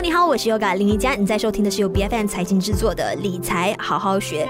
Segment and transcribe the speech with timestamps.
[0.00, 4.48] 你好，我是 Yoga 林一佳，你在收听的是由 BFM 财经制作的理财好好学。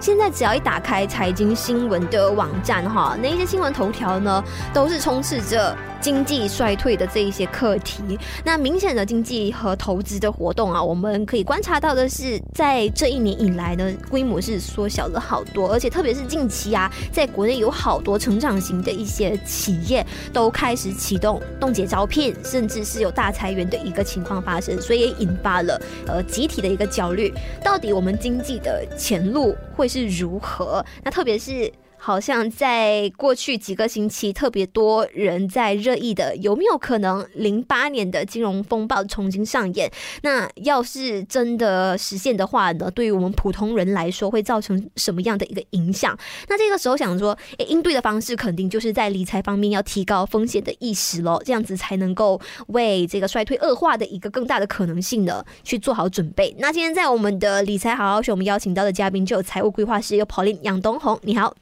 [0.00, 5.76] 现在只要一打开财经新闻的网站，哈，那一些新闻头条呢，都是充斥着。
[6.00, 27.32] 经济衰退的这一些课题，那明显的经济和投资的活动啊，我们可以观察到的是，在这一年以来呢，规模是缩小了好多，而且特别是近期啊，在国内有好多成长型的一些企业都开始启动冻结招聘，甚至是有大裁员的一个情况发生，所以也引发了呃集体的一个焦虑，
[27.62, 30.84] 到底我们经济的前路会是如何？
[31.04, 31.70] 那特别是。
[32.00, 39.90] 好像在过去几个星期，特别多人在热议的，有没有可能零八年的金融风暴重新上演？
[40.22, 42.90] 那要是真的实现的话呢？
[42.90, 46.18] 对于我们普通人来说，会造成什么样的一个影响？
[46.48, 56.56] 那这个时候想说，诶，应对的方式肯定就是在理财方面要提高风险的意识喽，这样子才能够为这个衰退恶化的一个更大的可能性呢去做好准备。
[56.58, 61.54] 那今天在我们的理财好好学，我们邀请到的嘉宾就有财务规划师有 Pauline 杨东红，你好。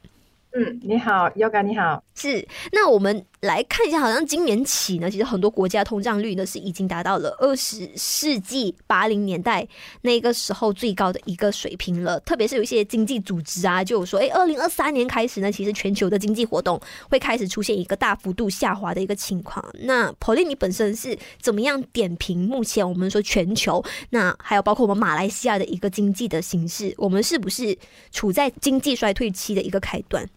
[0.51, 2.03] 嗯，你好，Yoga，你好。
[2.15, 9.65] 是，那我们来看一下，好像今年起呢，其实很多国家通胀率呢是已经达到了二十世纪八零年代
[10.01, 12.19] 那个时候最高的一个水平了。
[12.19, 16.77] 特别是有一些经济组织啊，就说，哎，二零二三年开始呢，其实全球的经济活动
[17.09, 19.63] 会开始出现一个大幅度下滑的一个情况。
[19.83, 27.77] 那 Pauline，你本身是怎么样点评目前我们说全球，那还有包括我们马来西亚的一个经济的形势，我们是不是
[28.11, 30.27] 处在经济衰退期的一个开端？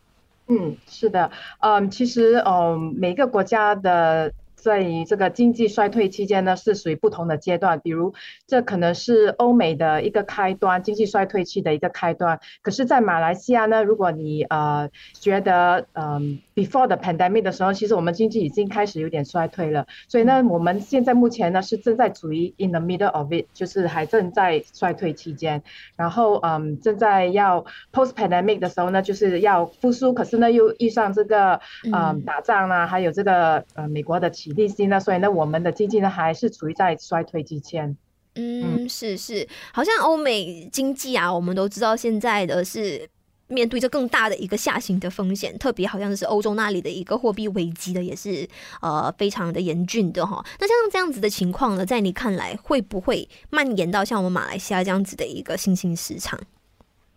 [0.49, 4.33] 嗯，是的，嗯，其实，嗯，每个国家的。
[4.55, 7.81] 在这个经济衰退期间呢，是属于不同的阶段。
[7.81, 8.15] 比如，
[8.47, 12.39] 这可能是欧美的一个开端，经济衰退期的一个开端。
[12.63, 19.87] 可是，在马来西亚呢，如果你呃觉得嗯 before the pandemic 的时候，其实我们经济已经开始有点衰退了。
[20.07, 25.61] 所以呢，我们现在目前呢是正在处于 in the middle of it，就是还正在衰退期间。
[25.97, 30.15] 然后嗯，正在要 post pandemic 的时候呢，就是要复苏。
[30.15, 31.61] 可是呢，又遇上这个
[31.93, 34.53] 嗯打仗啊，还有这个呃美国的企。
[34.53, 35.01] 利息呢？
[35.01, 37.97] 所以呢，我们的经济呢还是处于在衰退期间。
[38.35, 43.09] 嗯，是是，好像欧美经济啊，我们都知道现在的是
[43.53, 48.49] 面对着更大的一个下行的风险，特别好像是欧洲那里的一个货币危机的，也是
[48.81, 50.45] 呃非常的严峻的哈。
[50.59, 56.41] 那像这样子的情况呢，在你看来会不会蔓延到像我们马来西亚这样子的一个新兴市场？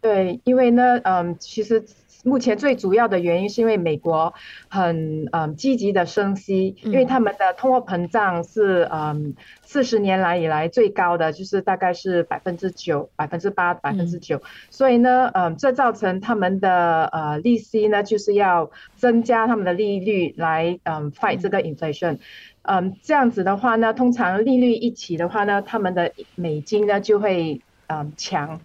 [0.01, 1.83] 对，因为呢，嗯，其实。
[2.25, 4.33] 目前最主要的原因是因为美国
[4.67, 14.41] 很嗯积极的升息，因为他们的通货膨胀是嗯四十年来以来最高的，就是大概是百分之九、百分之八、百分之九，
[14.71, 22.17] 所以呢，嗯，这造成他们的呃利息呢就是要增加他们的利率来嗯 fight 这个 inflation，
[22.63, 28.59] 嗯，这样子的话呢，通常利率一起的话呢，他们的美金呢就会嗯强。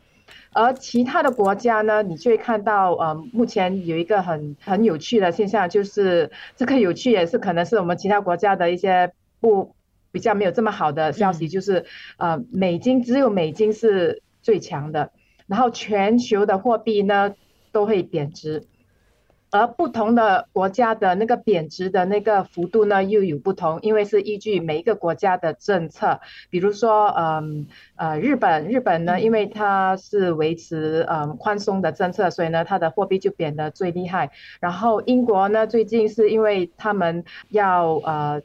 [0.53, 9.75] 而其他的国家呢，你就会看到，呃，目前有一个很很有趣的现象，就是这个有趣也是可能是我们其他国家的一些不
[10.13, 11.85] 比较没有这么好的消息，就是，
[12.17, 15.13] 呃，美金只有美金是最强的，
[15.47, 17.35] 然后全球的货币呢
[17.73, 18.65] 都会贬值。
[19.53, 26.21] 而不同的国家的那个贬值的那个幅度呢，又有不同，因为是依据每一个国家的政策。
[26.51, 27.67] 比如说，嗯
[27.97, 34.31] 呃，日本，日本呢，因为它是维持嗯宽松的政策，所以呢，它的货币就贬得最厉害。
[34.61, 38.43] 然后英国呢，最近是因为他们要呃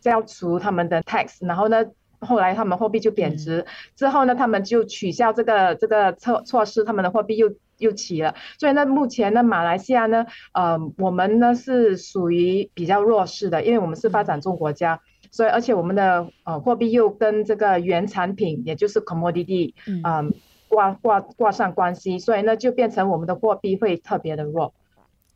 [0.00, 1.84] 消除他们的 tax，然后呢，
[2.18, 3.64] 后来他们货币就贬值，
[3.94, 7.52] 之后呢，他们就取消这个这个措措施，他们的货币又。
[7.78, 15.00] 又起了，所以呢，目前呢，马来西亚呢，呃，我们呢是属于比较弱势的，因为我们是发展中国家，
[15.30, 20.32] 所以而且我们的呃货币又跟这个原产品，也就是 commodity，嗯，
[20.68, 24.72] 挂挂挂上关系，所以呢，就变成我们的货币会特别的弱。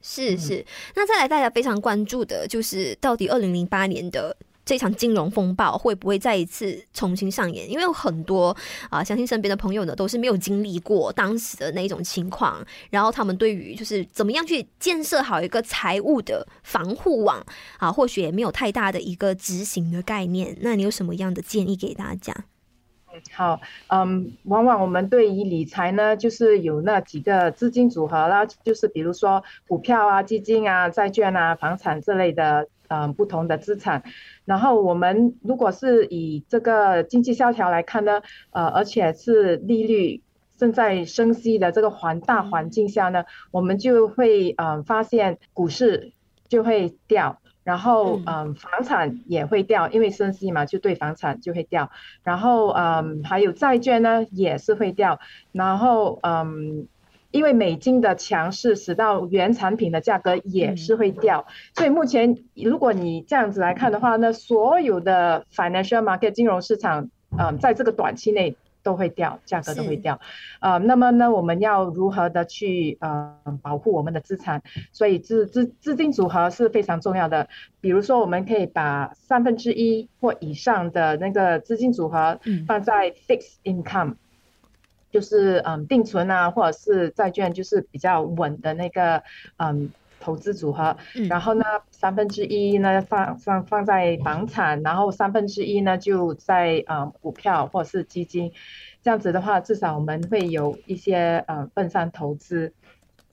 [0.01, 0.65] 是是，
[0.97, 4.37] 那再来大家非常关注的就是到底二零零八年的。
[4.71, 7.69] 这场金融风暴会不会再一次重新上演？
[7.69, 8.57] 因为有很多
[8.89, 17.45] 啊，相信身边的朋友呢都是没有经历过当时的那种情况，然后他们对于就是怎么样去建设好一个财务的防护网
[17.79, 20.57] 啊，或许也没有太大的一个执行的概念。
[20.61, 22.33] 那你有什么样的建议给大家？
[23.33, 32.69] 好，嗯，往往我们对于理财呢，就是有那几个资金组合啦，就是比如说股票啊、基金啊、债券啊、房产这类的。
[32.91, 34.03] 嗯，不同的资产，
[34.45, 38.21] 然后我们如果是以这个经济萧条来看呢，
[38.51, 40.23] 呃，而且是利率
[40.57, 46.13] 正在升息的这个环大环境下呢，我们就会呃发现股市
[46.49, 51.93] 就会掉，然后嗯、呃、房产也会掉，因为升息嘛，就对房产就会掉，
[52.25, 55.21] 然后嗯、呃、还有债券呢也是会掉，
[55.53, 56.89] 然后嗯。
[57.31, 70.19] 因为美金的强势，使到原产品的价格也是会掉，所以目前如果你这样子来看的话，那所有的 financial market 金融市场，嗯，在这个短期内都会掉，价格都会掉，
[70.61, 74.63] 呃，那么呢，我们要如何的去呃保护我们的资产？
[74.93, 77.49] 所以资资资金组合是非常重要的。
[77.81, 84.15] 比如说，我们可以把三分之一或以上的那个资金组合放在 fixed income。
[85.11, 89.23] 就是嗯定存啊，或者是债券，就是比较稳的那个
[89.57, 89.91] 嗯
[90.21, 90.97] 投资组合。
[91.17, 98.53] 嗯、然后呢，三分之一呢放放放在房产，然后三分之一呢就在嗯股票或者是基金。
[99.03, 102.73] 这样子的话，至少我们会有一些嗯分散投资。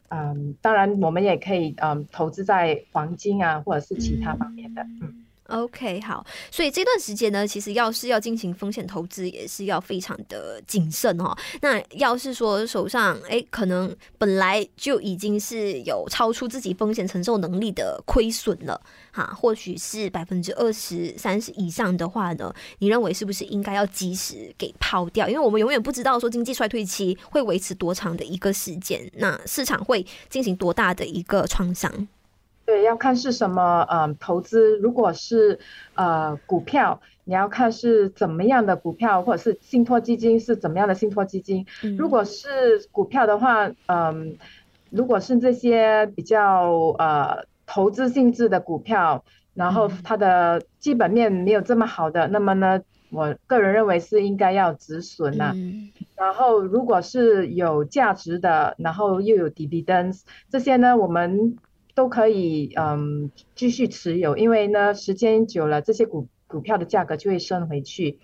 [0.09, 5.25] 嗯，当然我们也可以嗯投资在黄金啊，或者是其他方面的嗯。
[5.48, 11.36] OK，好，所以这段时间呢，其实要是要进行风险投资，也是要非常的谨慎哦。
[11.62, 25.28] 那要是说手上哎，可能本来就已经是有超出自己风险承受能力的亏损了，哈，或许是百分之二十三十以上的话呢，你认为是不是应该要及时给抛掉？
[25.28, 32.08] 因为我们永远不知道说经济衰退期会维持多长的一个时间，那市场会进行多大的一个创伤。
[32.68, 34.78] 对，要看是什么，嗯，投资。
[34.80, 35.58] 如果是
[35.96, 41.66] 呃股票，你要看是怎么样的股票，或者是信托基金是怎么样的信托基金。
[41.81, 44.36] 嗯、如果是股票的话，嗯，
[44.90, 49.24] 如果是这些比较呃投资性质的股票，
[49.54, 52.81] 然后它的基本面没有这么好的，嗯、那么呢，
[53.12, 55.54] 我个人认为是应该要止损呐。
[55.56, 61.56] 嗯、然后如果是有价值的，然后又有 dividends 这些呢，我们。
[61.98, 68.20] 都可以，嗯，继续持有，因为呢，时间久了，这些股股票的价格就会升回去。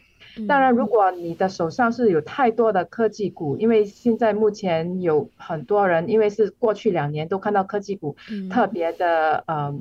[0.48, 8.16] 当然，如果你的手上是有太多的科技股，因为现在目前有很多人，因为是过去两年都看到科技股
[8.52, 9.74] 特别的，呃，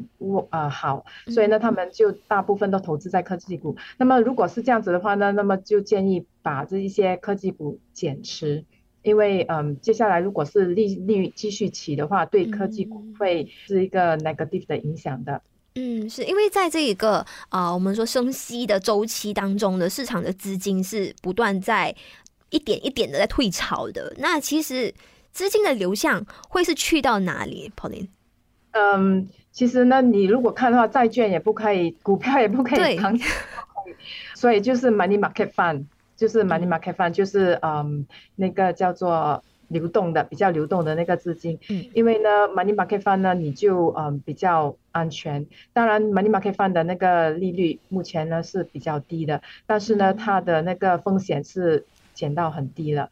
[0.51, 3.77] 呃好，所以呢，他们就大部分都投资在科技股。
[3.99, 8.65] 那么，如果是这样子的话呢，那么就建议把这一些科技股减持。
[9.03, 15.43] 因为嗯，接下来如果是利率继续起的话，对科技股会是一个 negative 的影响的。
[15.75, 17.17] 嗯，是因为在这一个
[17.49, 21.95] 啊、呃，我们说升息的周期当中的市场的资金是不断在
[22.51, 24.15] 一点一点的在退潮的。
[24.19, 24.93] 那其实
[25.31, 28.09] 资金的流向会是去到哪里，Pauline？
[28.73, 32.99] 嗯，其实呢，你如果看的话，债券也不可以，股票也不可以，对
[34.35, 35.85] 所以就是 money market fund。
[36.23, 41.59] 就是 money market fund，就是嗯，那个叫做流动的、比较流动的那个资金。
[41.69, 45.45] 嗯，因为呢，money market fund 呢，你就嗯比较安全。
[45.73, 53.11] 当然，money market fund 的那个利率目前呢是比较低的，但是呢，它的那个风险是减到很低了。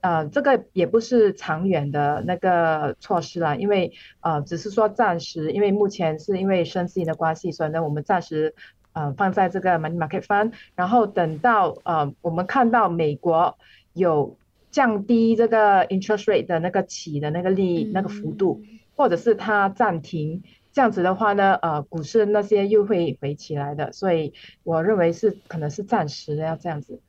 [0.00, 8.52] 呃，这个也不是长远的那个措施啦，因为呃，只是说暂时，因为目前是因为升息的关系，所以呢，我们暂时。
[8.98, 13.56] 呃，放在这个 money market fund，然后等到呃，我们看到美国
[13.92, 14.36] 有
[14.72, 18.60] 降低这个 interest rate 的那个起的那个利那个幅度，
[18.96, 24.32] 或者是它暂停，这样子的话呢，呃，股市那些又会回起来的，所以
[24.64, 27.00] 我认为是可能是暂时的要这样子，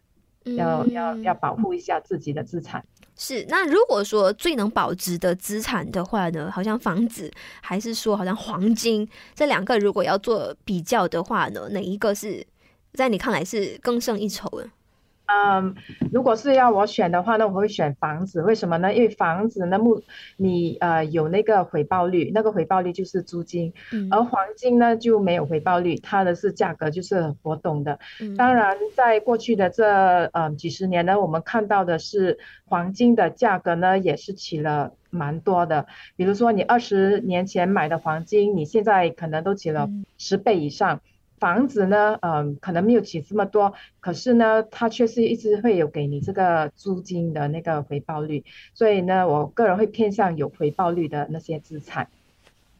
[0.44, 2.86] 要要要保护一下自己的资产。
[3.22, 7.30] 是，那如果说最能保值的资产的话呢，好像房子，
[7.62, 12.48] 还是说好像黄金，这两个如果要做比较的话呢，哪一个是
[12.94, 14.70] 在你看来是更胜一筹的？
[15.32, 15.76] 嗯，
[16.12, 18.42] 如果是要我选的话，那我会选房子。
[18.42, 18.92] 为什么呢？
[18.92, 20.02] 因为房子呢，目
[20.38, 28.00] 你呃有那个回报率，那个回报率就是租金，嗯、而黄金呢就没有回报率，它的是价格就是很波动的。
[28.20, 29.86] 嗯、当然，在过去的这
[30.34, 35.86] 呃几十年呢，我们看到的是黄金的价格呢也是起了蛮多的。
[36.16, 40.96] 比如说，你二十年前买的黄金，你现在可能都起了十倍以上。
[40.96, 41.02] 嗯
[41.40, 48.44] 房子呢，嗯，可能没有起这么多，可是呢，它却是一直会有给你这个租金的那个回报率，
[48.74, 52.10] 所以呢，我个人会偏向有回报率的那些资产。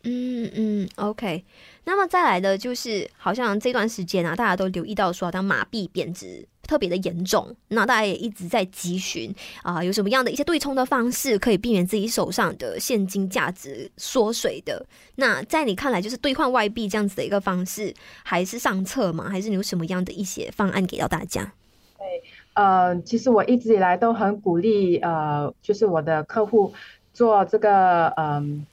[0.04, 1.44] 嗯嗯，OK。
[1.86, 6.48] 那么再来的就是，好像这段时间啊，大家都留意到说，好像马币贬值。
[6.70, 14.86] 特别的严重，那大家也一直在急寻啊，有什么样的一些对冲的方式，可以避免自己手上的现金价值缩水的？
[15.16, 17.92] 那在你看来，就是兑换外币这样子的一个方式，
[18.22, 19.28] 还是上策吗？
[19.28, 21.52] 还是你有什么样的一些方案给到大家？
[21.98, 22.06] 对。
[22.54, 26.72] 呃，其实我一直以来都很鼓励呃，就是我的客户
[27.16, 28.64] 做这个嗯、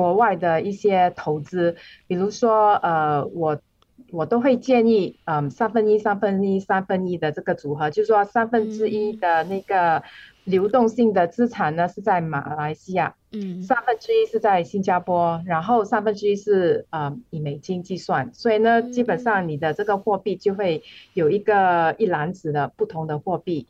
[0.00, 1.76] 国外的一些投资，
[2.06, 3.60] 比如说呃我。
[4.12, 10.02] 我都会建议，嗯，三分一、三分一、三分一的这个组合，就是说三分之一的那个
[10.42, 23.68] 流动性的资产呢是在马来西亚，嗯，三分之一是在新加坡，然后三分之一是呃以美金计算，所以呢，基本上你的这个货币就会有一个一篮子的不同的货币，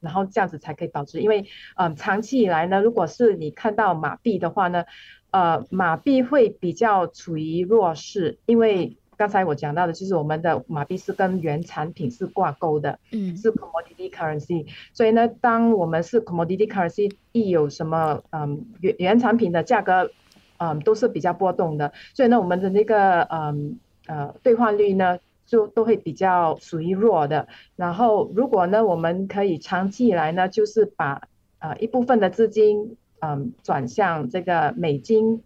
[0.00, 1.44] 然后这样子才可以保值，因为
[1.76, 4.84] 嗯长期以来呢，如果是你看到马币的话呢，
[5.32, 8.96] 呃，马币会比较处于弱势，因为。
[9.14, 14.66] 刚才我讲到的，就是我们的马币是跟原产品是挂钩的，嗯，是 commodity currency。
[14.92, 20.10] 所以呢，当我们是 commodity currency，一有什么嗯原原产品的价格，
[20.56, 21.92] 嗯都是比较波动的。
[22.14, 27.46] 所以呢，我们的那个嗯呃兑换率呢，就都会比较属于弱的。
[27.76, 31.28] 然后如果呢，我们可以长期以来呢，就是把
[31.60, 35.42] 呃一部分的资金嗯转向这个美金，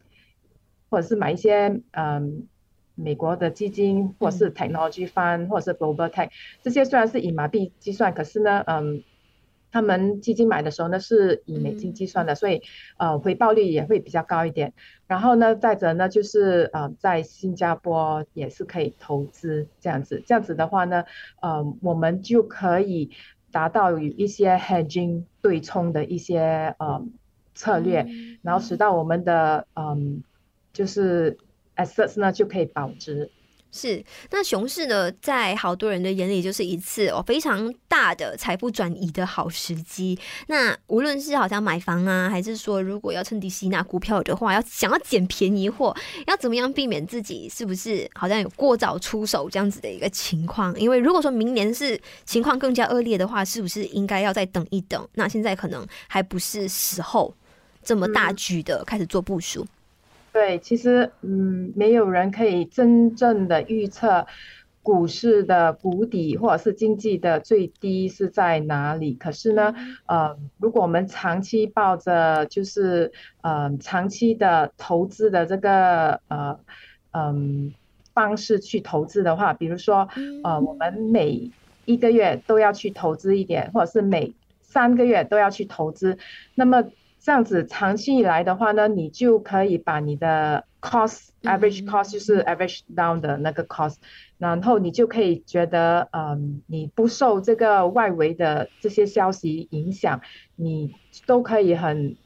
[0.91, 2.49] 或者是买一些嗯。
[2.99, 6.31] 美国的基金，或是 technology fund，或者是 global tech，
[6.63, 9.05] 这些虽然是以马币计算，可是呢，嗯，
[9.71, 12.63] 他们基金买的时候呢是以美金计算的，所以
[12.97, 14.73] 呃回报率也会比较高一点。
[15.07, 21.05] 然后呢，再者呢，就是呃在新加坡也是可以投资这样子，这样子的话呢，
[21.43, 23.11] 呃我们就可以
[23.53, 27.05] 达到与一些 hedging 对冲的一些呃
[27.57, 28.07] 策略，
[28.43, 30.23] 然后使到我们的嗯
[30.73, 31.37] 就是。
[31.77, 33.31] assets 呢就可以保值。
[33.71, 40.19] 是，那熊市呢，在好多人的眼里就是一次哦非常大的财富转移的好时机。
[40.47, 45.95] 那无论是好像买房啊，还是说如果要趁低吸纳股票的话，要想要捡便宜货，
[46.27, 50.75] 要怎么样避免自己是不是好像有过早出手这样子的一个情况？
[50.81, 55.07] 因为如果说明年是情况更加恶劣的话，是不是应该要再等一等？
[55.13, 57.35] 那现在可能还不是时候
[57.87, 59.63] 这么大举的开始做部署。
[59.63, 59.69] 嗯
[60.37, 64.27] 对，其实嗯，没有人可以真正的预测
[64.83, 69.15] 股市的谷底或者是经济的最低是在哪里。
[69.15, 69.75] 可是呢，
[70.05, 76.61] 呃，如果我们长期抱着就是呃长期的投资的这个呃
[77.13, 77.73] 嗯
[78.13, 80.07] 方式去投资的话，比如说
[80.45, 81.51] 呃我们每
[81.87, 86.19] 一个月都要去投资一点，或者是每三个月都要去投资，
[86.55, 86.85] 那么。
[87.27, 93.97] 这样子长期以来的话呢，你就可以把你的 cost average cost 就是 average down 的那个 cost，
[94.39, 100.21] 然后你就可以觉得，嗯，你不受这个外围的这些消息影响，
[100.55, 100.95] 你
[101.27, 102.17] 都可以很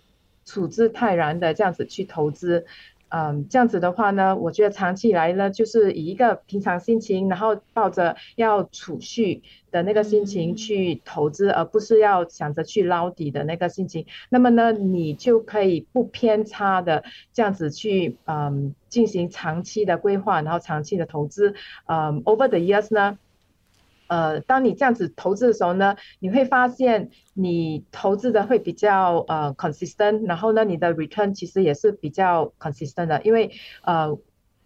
[0.44, 2.66] 处之泰然的这样子去投资。
[3.10, 14.06] 嗯，这样子的话呢，我觉得长期以来呢，就是以一个平常心情，然后抱着要储蓄的那个心情去投资，而不是要想着去捞底的那个心情。
[14.28, 21.54] 那么呢，你就可以不偏差的这样子去嗯进行长期的规划，然后长期的投资。
[21.86, 23.18] 嗯，over the years 呢。
[24.10, 33.52] 呃，当你这样子投资的时候呢，你会发现你投资的会比较呃 consistent，然后呢，你的 return 其实也是比较 consistent 的，因为
[33.82, 34.18] 呃，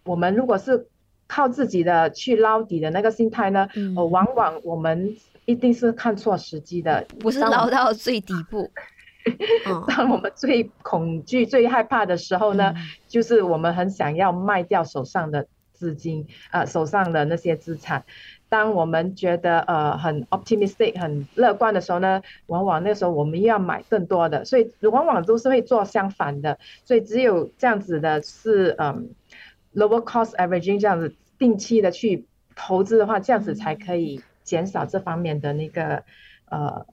[0.03, 0.87] 我们如果是
[1.27, 8.71] 靠自己的去捞底的那个心态呢，嗯、呃，往往我们一定是看错时机的，不是捞到最底部。
[9.87, 18.03] 当我们最恐惧、最害怕的时候呢，嗯、就是我们很想要卖掉手上的资金，呃，手上的那些资产。
[18.49, 26.57] 当我们觉得呃很 optimistic 很乐观的时候呢，往往那时候我们又要买更多的，所以往往都是会做相反的。
[26.85, 29.09] 所以只有这样子的是嗯
[29.73, 36.03] lower cost averaging 这样子定期的去投资的话，这样子才可以减少这方面的那个
[36.49, 36.85] 呃。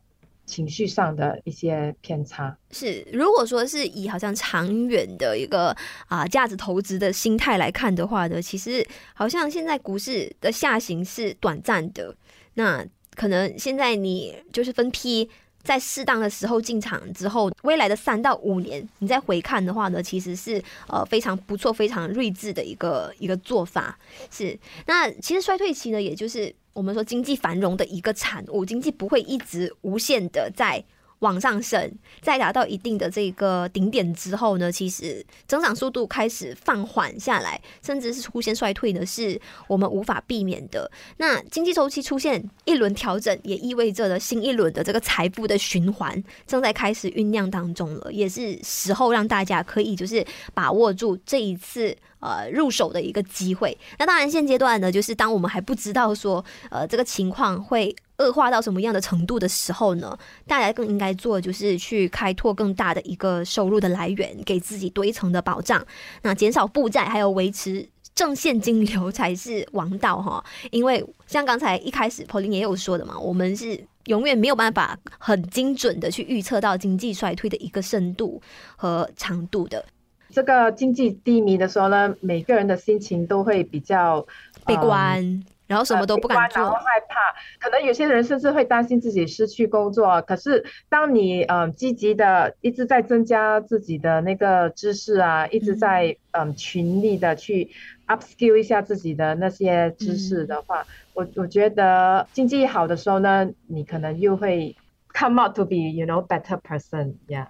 [0.44, 5.74] 情绪上的一些偏差是，如果说是以好像长远的一个
[6.08, 12.14] 啊价值投资的心态来看的话呢，其实好像现在股市的下行是短暂的，
[12.54, 12.84] 那
[13.14, 15.30] 可能现在你就是分批
[15.62, 23.98] 在适当的时候进场之后，未来的三到五年你再回看的话呢，其实是呃非常不错、非常睿智的一个一个做法。
[24.30, 26.54] 是，那其实衰退期呢，也就是。
[26.72, 30.82] 我们说经济繁荣的一个产物，经济不会一直无限的在
[31.18, 40.90] 往上升，在达到一定的这个顶点之后呢，其实增长速度开始放缓下来，甚至是出现衰退呢，是我们无法避免的。
[41.18, 51.96] 那经济周期出现一轮调整，也意味着了新一轮的这个财富的循环正在开始酝酿当中了，也是时候让大家可以就是把握住这一次。
[52.22, 53.76] 呃入手的一个机会。
[53.98, 65.84] 那当然现阶段呢，就是当我们还不知道说呃这个情况会恶化到什么样的程度的时候呢，大家更应该做就是去开拓更大的一个收入的来源，给自己多一层的保障。
[66.22, 70.44] 那减少负债，还有维持正现金流才是王道哈。
[70.70, 78.40] 因为像刚才一开始 Pauline 也有说的嘛，我们是永远没有办法很精准的去预测到经济衰退的一个深度
[78.76, 79.84] 和长度的。
[80.32, 84.26] 这个经济低迷的时候呢，每个人的心情都会比较
[84.66, 85.20] 悲观。
[85.22, 87.14] 嗯然后什么都不敢做，然后害怕，
[87.58, 90.20] 可能有些人甚至会担心自己失去工作。
[90.20, 97.70] 可是，当你嗯、呃、积极的一直在增加自己的那个知识啊，一直在嗯、呃、群力的去
[98.06, 104.76] upskill 一下自己的那些知识的话，嗯、我我觉得经济好的时候呢，你可能又会
[105.14, 107.14] come out to be you know better person。
[107.28, 107.46] Yeah，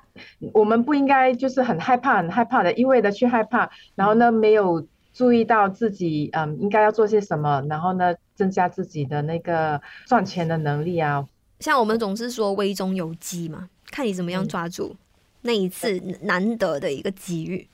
[0.52, 4.86] 我们不应该就是很害怕很害怕的，一味的去害怕，然后呢没有。
[5.14, 11.28] 注意到自己嗯应该要做些什么，然后呢增加自己的那个赚钱的能力啊。
[11.60, 14.96] 像我们总是说危中有机嘛，看你怎么样抓住
[15.42, 17.68] 那一次难得的一个机遇。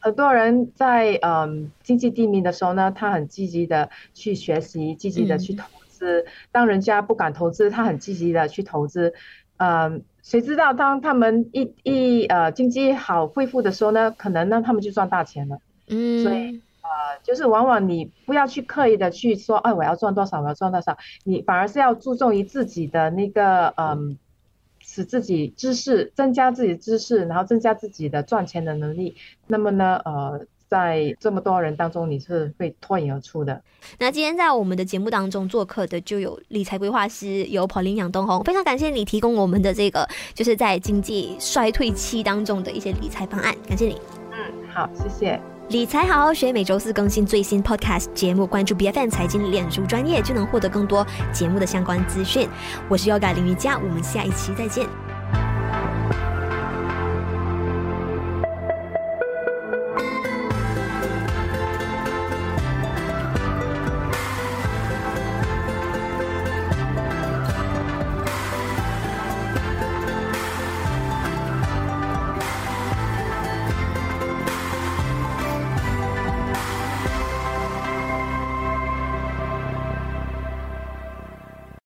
[0.00, 6.20] 很多人在嗯经济低迷的时候呢，他很积极的去学习，积极的去投资。
[6.20, 9.14] 嗯、当人家不敢投资，他很积极的去投资。
[9.56, 15.58] 嗯，谁知道当他们一一呃经济好恢复的时候呢，可能呢他们就赚大钱了。
[15.88, 16.60] 嗯，所以。
[16.86, 24.16] 呃，就是往往你不要去刻意的去说，哎，我要赚多少，我要赚多少，你反而是要注重于自己的那个，嗯，
[24.78, 29.16] 使自己知识增加自己知识，然后增加自己的赚钱的能力。
[29.48, 33.62] 那么呢，呃，在这么多人当中，你是会脱颖而出的。
[33.98, 44.00] 那今天在我们的节目当中做客的就有理财规划师，有 Pauline 杨东红，非常感谢你提供我们的这个，就是在经济衰退期当中的一些理财方案，感谢你。
[44.32, 44.38] 嗯，
[44.72, 45.40] 好，谢谢。
[45.68, 52.48] 理财好好学，每周四更新最新 Podcast 节目，关注 BFM 财经脸书专业就能获得更多节目的相关资讯。
[52.88, 55.05] 我是 Yoga 林瑜伽，我们下一期再见。